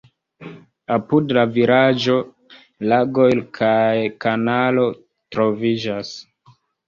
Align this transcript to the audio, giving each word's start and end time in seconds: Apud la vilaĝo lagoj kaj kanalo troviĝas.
Apud 0.93 1.33
la 1.37 1.41
vilaĝo 1.57 2.15
lagoj 2.93 3.27
kaj 3.59 3.93
kanalo 4.27 4.87
troviĝas. 5.37 6.15